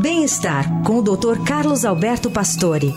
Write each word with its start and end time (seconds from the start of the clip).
Bem-estar 0.00 0.82
com 0.82 0.96
o 0.96 1.02
Dr. 1.02 1.44
Carlos 1.46 1.84
Alberto 1.84 2.30
Pastore. 2.30 2.90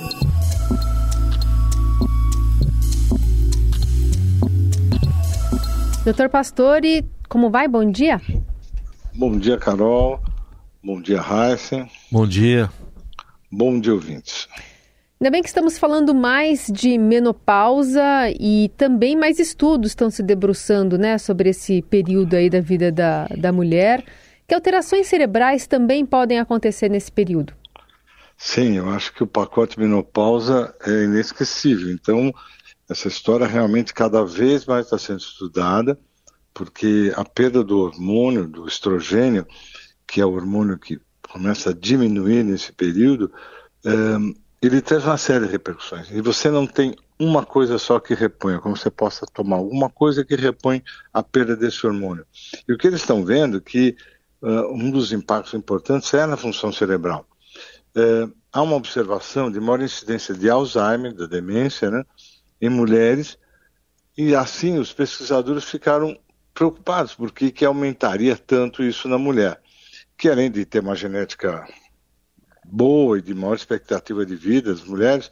Doutor 6.05 6.29
Pastore, 6.29 7.05
como 7.27 7.49
vai? 7.49 7.67
Bom 7.67 7.91
dia. 7.91 8.21
Bom 9.13 9.37
dia, 9.37 9.57
Carol. 9.57 10.17
Bom 10.81 11.01
dia, 11.01 11.19
Raíssa. 11.19 11.89
Bom 12.09 12.25
dia. 12.25 12.69
Bom 13.51 13.81
dia, 13.81 13.93
ouvintes. 13.93 14.47
Ainda 15.19 15.29
bem 15.29 15.41
que 15.41 15.49
estamos 15.49 15.77
falando 15.77 16.15
mais 16.15 16.67
de 16.71 16.97
menopausa 16.97 18.01
e 18.39 18.71
também 18.77 19.17
mais 19.17 19.39
estudos 19.39 19.91
estão 19.91 20.09
se 20.09 20.23
debruçando 20.23 20.97
né, 20.97 21.17
sobre 21.17 21.49
esse 21.49 21.81
período 21.81 22.35
aí 22.35 22.49
da 22.49 22.61
vida 22.61 22.89
da, 22.93 23.27
da 23.27 23.51
mulher. 23.51 24.05
Que 24.47 24.53
alterações 24.53 25.07
cerebrais 25.07 25.67
também 25.67 26.05
podem 26.05 26.39
acontecer 26.39 26.89
nesse 26.89 27.11
período? 27.11 27.53
Sim, 28.37 28.77
eu 28.77 28.89
acho 28.89 29.13
que 29.13 29.23
o 29.23 29.27
pacote 29.27 29.79
menopausa 29.79 30.75
é 30.85 31.03
inesquecível. 31.03 31.91
Então, 31.91 32.33
essa 32.89 33.07
história 33.07 33.47
realmente 33.47 33.93
cada 33.93 34.25
vez 34.25 34.65
mais 34.65 34.85
está 34.85 34.97
sendo 34.97 35.19
estudada, 35.19 35.97
porque 36.53 37.13
a 37.15 37.23
perda 37.23 37.63
do 37.63 37.79
hormônio, 37.79 38.47
do 38.47 38.67
estrogênio, 38.67 39.47
que 40.05 40.19
é 40.19 40.25
o 40.25 40.33
hormônio 40.33 40.77
que 40.77 40.99
começa 41.29 41.69
a 41.69 41.73
diminuir 41.73 42.43
nesse 42.43 42.71
período, 42.71 43.31
é, 43.85 43.91
ele 44.61 44.81
traz 44.81 45.05
uma 45.05 45.17
série 45.17 45.45
de 45.45 45.51
repercussões. 45.51 46.11
E 46.11 46.21
você 46.21 46.49
não 46.49 46.67
tem 46.67 46.95
uma 47.19 47.45
coisa 47.45 47.77
só 47.77 47.99
que 47.99 48.13
reponha, 48.13 48.59
como 48.59 48.75
você 48.75 48.89
possa 48.89 49.25
tomar 49.25 49.57
alguma 49.57 49.89
coisa 49.89 50.23
que 50.23 50.35
repõe 50.35 50.83
a 51.13 51.23
perda 51.23 51.55
desse 51.55 51.85
hormônio. 51.85 52.25
E 52.67 52.73
o 52.73 52.77
que 52.77 52.87
eles 52.87 53.01
estão 53.01 53.25
vendo 53.25 53.57
é 53.57 53.61
que 53.61 53.95
um 54.43 54.91
dos 54.91 55.13
impactos 55.13 55.53
importantes 55.53 56.13
é 56.13 56.25
na 56.25 56.35
função 56.35 56.71
cerebral. 56.71 57.25
Uh, 57.95 58.33
há 58.51 58.61
uma 58.61 58.75
observação 58.75 59.51
de 59.51 59.59
maior 59.59 59.81
incidência 59.81 60.33
de 60.33 60.49
Alzheimer, 60.49 61.13
da 61.13 61.25
demência, 61.25 61.89
né, 61.89 62.03
em 62.59 62.69
mulheres, 62.69 63.37
e 64.17 64.35
assim 64.35 64.77
os 64.77 64.91
pesquisadores 64.91 65.63
ficaram 65.63 66.17
preocupados, 66.53 67.15
porque 67.15 67.51
que 67.51 67.65
aumentaria 67.65 68.35
tanto 68.35 68.83
isso 68.83 69.07
na 69.07 69.17
mulher, 69.17 69.61
que 70.17 70.29
além 70.29 70.51
de 70.51 70.65
ter 70.65 70.79
uma 70.79 70.95
genética 70.95 71.67
boa 72.65 73.17
e 73.17 73.21
de 73.21 73.33
maior 73.33 73.55
expectativa 73.55 74.25
de 74.25 74.35
vida 74.35 74.73
das 74.73 74.83
mulheres, 74.83 75.29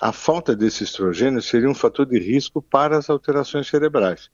a 0.00 0.12
falta 0.12 0.54
desse 0.54 0.84
estrogênio 0.84 1.42
seria 1.42 1.68
um 1.68 1.74
fator 1.74 2.06
de 2.06 2.18
risco 2.18 2.62
para 2.62 2.96
as 2.96 3.10
alterações 3.10 3.68
cerebrais. 3.68 4.30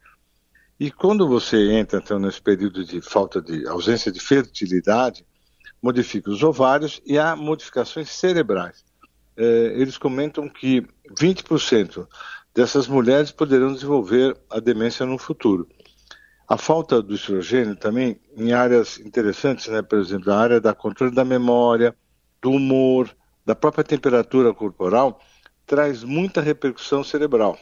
E 0.79 0.91
quando 0.91 1.29
você 1.29 1.73
entra 1.73 2.01
então 2.01 2.19
nesse 2.19 2.43
período 2.43 2.85
de 2.85 3.01
falta 3.01 3.41
de 3.41 3.67
ausência 3.69 4.11
de 4.11 4.19
fertilidade, 4.19 5.25
modifica 5.81 6.31
os 6.31 6.43
ovários 6.43 7.01
e 7.07 7.19
há 7.19 7.37
modificações 7.37 8.11
cerebrais. 8.11 8.85
É, 9.37 9.45
eles 9.77 9.99
comentam 9.99 10.49
que 10.49 10.87
20% 11.19 12.07
dessas 12.55 12.89
mulheres 12.89 13.31
poderão 13.31 13.73
desenvolver 13.73 14.37
a 14.51 14.59
demência 14.61 15.05
no 15.05 15.19
futuro. 15.19 15.69
A 16.49 16.57
falta 16.57 17.01
do 17.01 17.15
estrogênio 17.15 17.77
também 17.77 18.21
em 18.37 18.53
áreas 18.53 18.99
interessantes, 18.99 19.69
né, 19.69 19.83
por 19.83 19.99
exemplo, 19.99 20.33
a 20.33 20.39
área 20.39 20.61
da 20.61 20.75
controle 20.75 21.15
da 21.15 21.25
memória, 21.25 21.97
do 22.41 22.51
humor, 22.51 23.11
da 23.47 23.55
própria 23.55 23.85
temperatura 23.85 24.53
corporal, 24.53 25.21
traz 25.67 26.05
muita 26.05 26.41
repercussão 26.41 27.03
cerebral. 27.03 27.59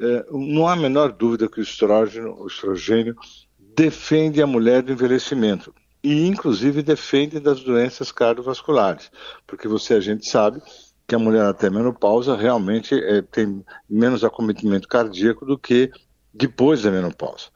É, 0.00 0.26
não 0.30 0.68
há 0.68 0.72
a 0.72 0.76
menor 0.76 1.12
dúvida 1.12 1.48
que 1.48 1.60
o 1.60 1.62
estrógeno, 1.62 2.34
o 2.40 2.46
estrogênio, 2.46 3.16
defende 3.58 4.40
a 4.40 4.46
mulher 4.46 4.82
do 4.82 4.92
envelhecimento 4.92 5.74
e, 6.02 6.26
inclusive, 6.26 6.82
defende 6.82 7.40
das 7.40 7.60
doenças 7.60 8.12
cardiovasculares, 8.12 9.10
porque 9.46 9.66
você, 9.66 9.94
a 9.94 10.00
gente 10.00 10.28
sabe 10.28 10.62
que 11.06 11.14
a 11.14 11.18
mulher 11.18 11.44
até 11.46 11.70
menopausa 11.70 12.36
realmente 12.36 12.94
é, 12.94 13.22
tem 13.22 13.64
menos 13.88 14.22
acometimento 14.22 14.86
cardíaco 14.86 15.46
do 15.46 15.58
que 15.58 15.90
depois 16.32 16.82
da 16.82 16.90
menopausa. 16.90 17.46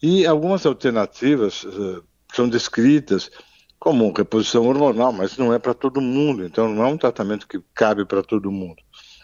E 0.00 0.26
algumas 0.26 0.64
alternativas 0.64 1.64
uh, 1.64 2.04
são 2.32 2.48
descritas 2.48 3.30
como 3.78 4.12
reposição 4.12 4.66
hormonal, 4.66 5.12
mas 5.12 5.36
não 5.36 5.52
é 5.52 5.58
para 5.58 5.74
todo 5.74 6.00
mundo, 6.00 6.44
então 6.44 6.68
não 6.68 6.84
é 6.84 6.86
um 6.86 6.96
tratamento 6.96 7.46
que 7.46 7.60
cabe 7.74 8.04
para 8.04 8.22
todo 8.22 8.50
mundo. 8.50 8.76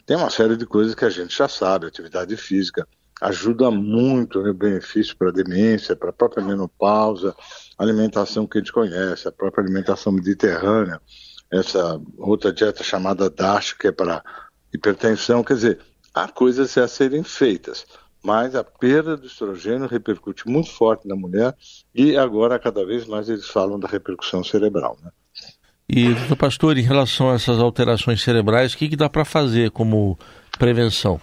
Tem 0.07 0.17
uma 0.17 0.31
série 0.31 0.57
de 0.57 0.67
coisas 0.67 0.95
que 0.95 1.05
a 1.05 1.11
gente 1.11 1.37
já 1.37 1.49
sabe, 1.49 1.87
atividade 1.87 2.37
física 2.37 2.87
ajuda 3.21 3.71
muito 3.71 4.43
no 4.43 4.53
benefício 4.53 5.17
para 5.17 5.29
a 5.29 5.33
demência, 5.33 5.95
para 5.95 6.11
a 6.11 6.13
própria 6.13 6.45
menopausa, 6.45 7.35
alimentação 7.79 8.49
que 8.49 8.59
a 8.59 8.61
gente 8.61 8.73
conhece, 8.73 9.29
a 9.29 9.33
própria 9.33 9.63
alimentação 9.63 10.13
mediterrânea, 10.13 11.01
essa 11.49 12.01
outra 12.19 12.53
dieta 12.53 12.83
chamada 12.83 13.31
DASH, 13.31 13.75
que 13.75 13.87
é 13.87 13.93
para 13.93 14.25
hipertensão, 14.75 15.45
quer 15.45 15.55
dizer, 15.55 15.79
há 16.13 16.27
coisas 16.27 16.77
a 16.77 16.89
serem 16.89 17.23
feitas 17.23 17.87
mas 18.23 18.55
a 18.55 18.63
perda 18.63 19.17
do 19.17 19.27
estrogênio 19.27 19.89
repercute 19.89 20.49
muito 20.49 20.71
forte 20.71 21.09
na 21.09 21.17
mulher 21.17 21.57
e 21.95 22.17
agora 22.17 22.59
cada 22.59 22.87
vez 22.87 23.05
mais 23.07 23.29
eles 23.29 23.49
falam 23.49 23.81
da 23.81 23.89
repercussão 23.89 24.45
cerebral. 24.45 24.97
Né? 25.03 25.11
E, 25.95 26.15
doutor 26.15 26.37
Pastor, 26.37 26.79
em 26.79 26.83
relação 26.83 27.31
a 27.31 27.35
essas 27.35 27.59
alterações 27.59 28.23
cerebrais, 28.23 28.73
o 28.73 28.79
que, 28.79 28.89
que 28.89 28.97
dá 28.97 29.11
para 29.11 29.27
fazer 29.27 29.71
como 29.71 30.19
prevenção? 30.59 31.21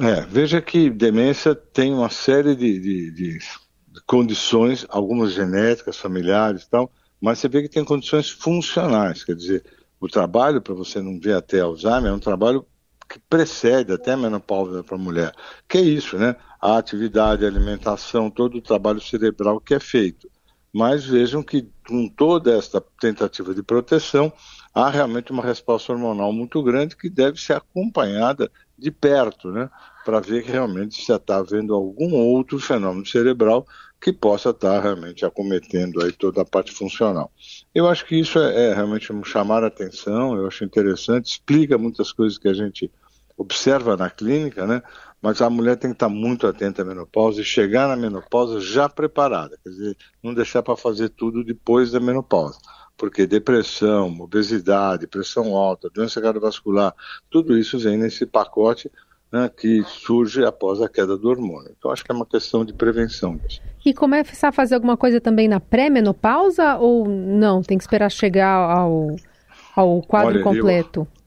É, 0.00 0.22
veja 0.22 0.60
que 0.60 0.90
demência 0.90 1.54
tem 1.54 1.94
uma 1.94 2.10
série 2.10 2.56
de, 2.56 2.80
de, 2.80 3.10
de 3.12 3.38
condições, 4.04 4.84
algumas 4.88 5.32
genéticas, 5.32 5.96
familiares 5.96 6.64
e 6.64 6.70
tal, 6.70 6.90
mas 7.20 7.38
você 7.38 7.48
vê 7.48 7.62
que 7.62 7.68
tem 7.68 7.84
condições 7.84 8.28
funcionais, 8.28 9.22
quer 9.22 9.36
dizer, 9.36 9.62
o 10.00 10.08
trabalho 10.08 10.60
para 10.60 10.74
você 10.74 11.00
não 11.00 11.20
ver 11.20 11.34
até 11.34 11.60
Alzheimer 11.60 12.10
é 12.10 12.12
um 12.12 12.18
trabalho 12.18 12.66
que 13.08 13.20
precede 13.30 13.92
até 13.92 14.14
a 14.14 14.16
menopausa 14.16 14.82
para 14.82 14.96
a 14.96 15.00
mulher, 15.00 15.32
que 15.68 15.78
é 15.78 15.82
isso, 15.82 16.18
né? 16.18 16.34
A 16.60 16.76
atividade, 16.76 17.44
a 17.44 17.48
alimentação, 17.48 18.30
todo 18.30 18.58
o 18.58 18.62
trabalho 18.62 19.00
cerebral 19.00 19.60
que 19.60 19.74
é 19.74 19.78
feito. 19.78 20.28
Mas 20.76 21.06
vejam 21.06 21.42
que 21.42 21.66
com 21.88 22.06
toda 22.06 22.54
esta 22.54 22.82
tentativa 23.00 23.54
de 23.54 23.62
proteção, 23.62 24.30
há 24.74 24.90
realmente 24.90 25.32
uma 25.32 25.42
resposta 25.42 25.90
hormonal 25.90 26.34
muito 26.34 26.62
grande 26.62 26.94
que 26.94 27.08
deve 27.08 27.40
ser 27.40 27.54
acompanhada 27.54 28.50
de 28.76 28.90
perto, 28.90 29.50
né? 29.50 29.70
Para 30.04 30.20
ver 30.20 30.44
que 30.44 30.50
realmente 30.50 31.02
se 31.02 31.10
está 31.10 31.38
havendo 31.38 31.74
algum 31.74 32.14
outro 32.14 32.58
fenômeno 32.58 33.06
cerebral 33.06 33.66
que 33.98 34.12
possa 34.12 34.50
estar 34.50 34.78
realmente 34.82 35.24
acometendo 35.24 36.04
aí 36.04 36.12
toda 36.12 36.42
a 36.42 36.44
parte 36.44 36.72
funcional. 36.72 37.32
Eu 37.74 37.88
acho 37.88 38.04
que 38.04 38.14
isso 38.14 38.38
é, 38.38 38.66
é 38.66 38.74
realmente 38.74 39.08
chamar 39.24 39.64
a 39.64 39.68
atenção, 39.68 40.36
eu 40.36 40.46
acho 40.46 40.62
interessante, 40.62 41.30
explica 41.30 41.78
muitas 41.78 42.12
coisas 42.12 42.36
que 42.36 42.48
a 42.48 42.52
gente 42.52 42.92
observa 43.36 43.96
na 43.96 44.08
clínica, 44.08 44.66
né? 44.66 44.82
Mas 45.20 45.40
a 45.40 45.50
mulher 45.50 45.76
tem 45.76 45.90
que 45.90 45.96
estar 45.96 46.08
muito 46.08 46.46
atenta 46.46 46.82
à 46.82 46.84
menopausa 46.84 47.40
e 47.40 47.44
chegar 47.44 47.88
na 47.88 47.96
menopausa 47.96 48.60
já 48.60 48.88
preparada, 48.88 49.58
quer 49.62 49.70
dizer, 49.70 49.96
não 50.22 50.34
deixar 50.34 50.62
para 50.62 50.76
fazer 50.76 51.08
tudo 51.08 51.44
depois 51.44 51.90
da 51.90 52.00
menopausa. 52.00 52.58
Porque 52.96 53.26
depressão, 53.26 54.18
obesidade, 54.20 55.06
pressão 55.06 55.54
alta, 55.54 55.90
doença 55.90 56.20
cardiovascular, 56.20 56.94
tudo 57.30 57.58
isso 57.58 57.78
vem 57.78 57.98
nesse 57.98 58.24
pacote 58.24 58.90
né, 59.30 59.50
que 59.54 59.82
surge 59.84 60.44
após 60.44 60.80
a 60.80 60.88
queda 60.88 61.16
do 61.16 61.28
hormônio. 61.28 61.74
Então, 61.76 61.90
acho 61.90 62.04
que 62.04 62.12
é 62.12 62.14
uma 62.14 62.24
questão 62.24 62.64
de 62.64 62.72
prevenção. 62.72 63.38
E 63.84 63.92
começar 63.92 64.48
a 64.48 64.52
fazer 64.52 64.74
alguma 64.74 64.96
coisa 64.96 65.20
também 65.20 65.48
na 65.48 65.60
pré-menopausa 65.60 66.76
ou 66.76 67.06
não? 67.08 67.62
Tem 67.62 67.76
que 67.76 67.84
esperar 67.84 68.10
chegar 68.10 68.54
ao, 68.54 69.16
ao 69.74 70.02
quadro 70.02 70.34
Olha, 70.34 70.42
completo? 70.42 71.00
Eu, 71.00 71.25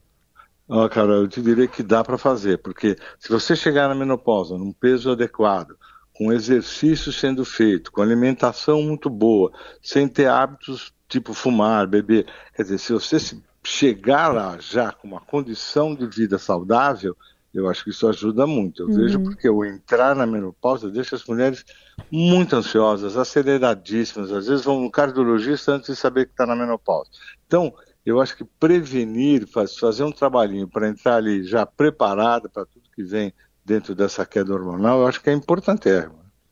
ah, 0.69 0.87
cara, 0.87 1.13
eu 1.13 1.27
te 1.27 1.41
diria 1.41 1.67
que 1.67 1.81
dá 1.81 2.03
para 2.03 2.17
fazer, 2.17 2.59
porque 2.59 2.95
se 3.17 3.29
você 3.29 3.55
chegar 3.55 3.87
na 3.87 3.95
menopausa 3.95 4.57
num 4.57 4.71
peso 4.71 5.11
adequado, 5.11 5.75
com 6.13 6.31
exercício 6.31 7.11
sendo 7.11 7.43
feito, 7.43 7.91
com 7.91 8.01
alimentação 8.01 8.81
muito 8.83 9.09
boa, 9.09 9.51
sem 9.81 10.07
ter 10.07 10.27
hábitos 10.27 10.93
tipo 11.07 11.33
fumar, 11.33 11.87
beber, 11.87 12.27
quer 12.55 12.63
dizer, 12.63 12.77
se 12.77 12.93
você 12.93 13.17
chegar 13.63 14.27
lá 14.27 14.57
já 14.59 14.91
com 14.91 15.07
uma 15.07 15.19
condição 15.19 15.95
de 15.95 16.05
vida 16.05 16.37
saudável, 16.37 17.17
eu 17.53 17.67
acho 17.67 17.83
que 17.83 17.89
isso 17.89 18.07
ajuda 18.07 18.45
muito. 18.45 18.83
Eu 18.83 18.89
uhum. 18.89 18.95
vejo 18.95 19.23
porque 19.23 19.49
o 19.49 19.65
entrar 19.65 20.15
na 20.15 20.25
menopausa 20.25 20.91
deixa 20.91 21.15
as 21.15 21.25
mulheres 21.25 21.65
muito 22.11 22.55
ansiosas, 22.55 23.17
aceleradíssimas. 23.17 24.31
Às 24.31 24.47
vezes 24.47 24.65
vão 24.65 24.81
no 24.81 24.91
cardiologista 24.91 25.71
antes 25.71 25.87
de 25.87 25.95
saber 25.95 26.25
que 26.25 26.31
está 26.31 26.45
na 26.45 26.55
menopausa. 26.55 27.09
Então, 27.47 27.73
eu 28.05 28.21
acho 28.21 28.35
que 28.35 28.43
prevenir, 28.43 29.47
fazer 29.47 30.03
um 30.03 30.11
trabalhinho 30.11 30.67
para 30.67 30.87
entrar 30.87 31.15
ali 31.15 31.43
já 31.43 31.65
preparada 31.65 32.49
para 32.49 32.65
tudo 32.65 32.89
que 32.95 33.03
vem 33.03 33.33
dentro 33.63 33.93
dessa 33.93 34.25
queda 34.25 34.53
hormonal, 34.53 35.01
eu 35.01 35.07
acho 35.07 35.21
que 35.21 35.29
é 35.29 35.33
importante. 35.33 35.89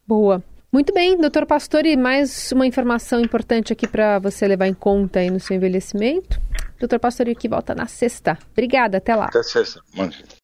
Boa. 0.06 0.44
Muito 0.72 0.94
bem, 0.94 1.18
doutor 1.18 1.46
Pastore, 1.46 1.96
mais 1.96 2.52
uma 2.52 2.68
informação 2.68 3.22
importante 3.22 3.72
aqui 3.72 3.88
para 3.88 4.20
você 4.20 4.48
levar 4.48 4.68
em 4.68 4.74
conta 4.74 5.20
aí 5.20 5.32
no 5.32 5.40
seu 5.40 5.56
envelhecimento. 5.56 6.40
Doutor 6.78 7.00
Pastore 7.00 7.32
aqui 7.32 7.48
volta 7.48 7.74
na 7.74 7.88
sexta. 7.88 8.38
Obrigada, 8.52 8.98
até 8.98 9.16
lá. 9.16 9.26
Até 9.26 9.42
sexta. 9.42 9.82
Mande. 9.96 10.24